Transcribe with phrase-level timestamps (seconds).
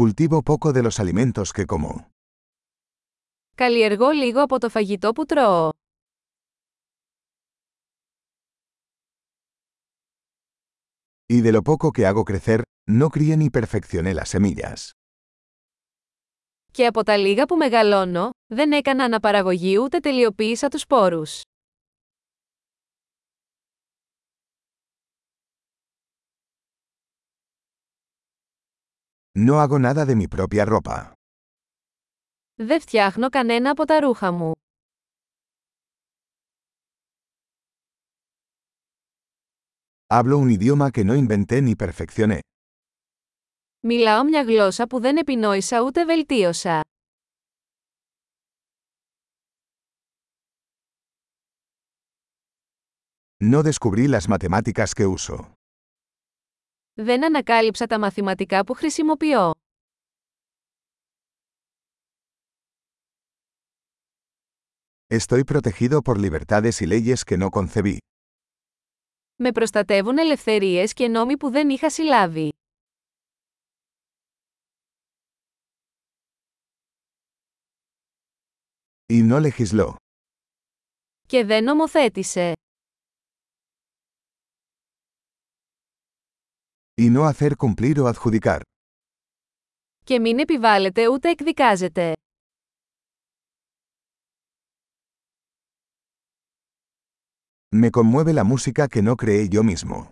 [0.00, 2.10] Cultivo poco de los alimentos que como.
[3.56, 5.70] Καλλιεργώ λίγο από το φαγητό που τρώω.
[11.26, 14.90] Y de lo poco que hago crecer, no crié ni perfeccioné las semillas.
[16.72, 21.42] Και από τα λίγα που μεγαλώνω, δεν έκανα αναπαραγωγή ούτε τελειοποίησα τους σπόρους.
[29.37, 31.11] No hago nada de mi propia ropa.
[32.55, 34.51] Δεν φτιάχνω κανένα από τα ρούχα μου.
[40.11, 42.39] Hablo un idioma que no inventé ni perfeccioné.
[43.79, 46.81] Μιλάω μια γλώσσα που δεν επινόησα ούτε βελτίωσα.
[53.51, 55.35] No descubrí las matemáticas que uso.
[56.96, 59.52] Δεν ανακάλυψα τα μαθηματικά που χρησιμοποιώ.
[65.06, 67.96] Estoy protegido por libertades y leyes que no concebí.
[69.36, 72.52] Με προστατεύουν ελευθερίες και νόμοι που δεν είχα συλλάβει.
[79.06, 79.94] Y no legisló.
[81.26, 82.52] Και δεν νομοθέτησε.
[87.13, 88.59] no hacer cumplir o adjudicar.
[90.03, 92.13] Και μην επιβάλλεται ούτε εκδικάζεται.
[97.75, 100.05] Me conmueve la música que no creé yo mismo.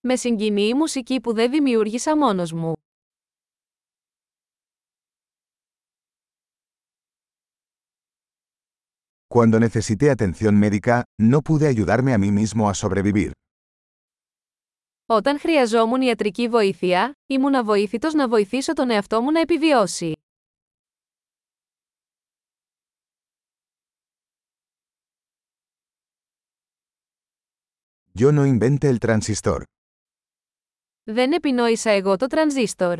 [0.00, 2.72] Με συγκινεί η μουσική που δεν δημιούργησα μόνος μου.
[9.34, 13.32] Cuando necesité atención médica, no pude ayudarme a mí mismo a sobrevivir.
[15.09, 20.13] Όταν χρειαζόμουν ιατρική βοήθεια, ήμουν αβοήθητος να βοηθήσω τον εαυτό μου να επιβιώσει.
[28.19, 29.61] Yo no inventé el transistor.
[31.03, 32.97] Δεν επινόησα εγώ το τρανζίστορ.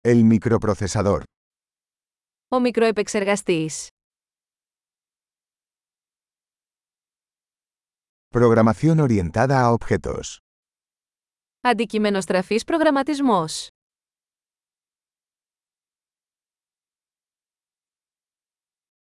[0.00, 1.22] El microprocesador.
[2.48, 3.88] Ο μικροεπεξεργαστής.
[8.33, 10.37] Programación orientada a objetos.
[11.61, 13.67] Αντικειμενοστραφής προγραμματισμός.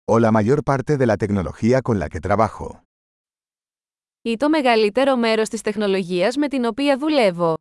[0.08, 2.82] O la mayor parte de la tecnología con la que trabajo.
[4.22, 7.56] Ή το μεγαλύτερο μέρος της τεχνολογίας με την οποία δουλεύω.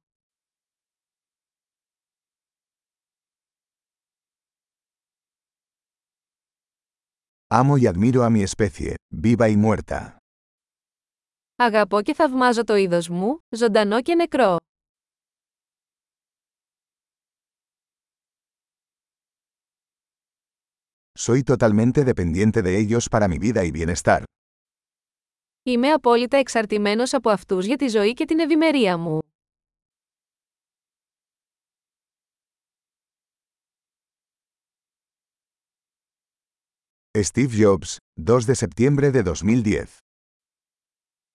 [7.48, 10.17] Amo y admiro a mi especie, viva y muerta.
[11.61, 14.55] Αγαπώ και θαυμάζω το είδος μου, ζωντανό και νεκρό.
[21.19, 24.23] Soy totalmente dependiente de ellos para mi vida y bienestar.
[25.63, 29.19] Είμαι απόλυτα εξαρτημένος από αυτούς για τη ζωή και την ευημερία μου.
[37.11, 40.08] Steve Jobs, 2 de septiembre de 2010.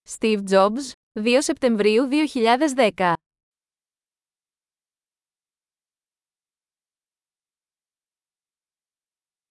[0.09, 3.13] Steve Jobs, 2 Σεπτεμβρίου 2010